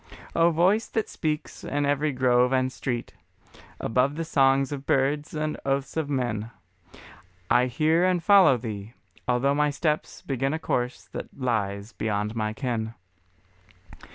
[0.35, 3.13] O Voice that speaks in every grove and street,
[3.79, 6.49] Above the song of birds and oaths of men,
[7.51, 8.93] I hear and follow Thee,
[9.27, 12.95] although my steps Begin a course that lies beyond my ken.